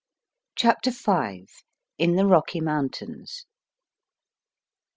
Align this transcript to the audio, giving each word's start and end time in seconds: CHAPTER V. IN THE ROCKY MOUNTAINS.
CHAPTER 0.55 0.89
V. 0.89 1.45
IN 1.99 2.15
THE 2.15 2.25
ROCKY 2.25 2.59
MOUNTAINS. 2.61 3.45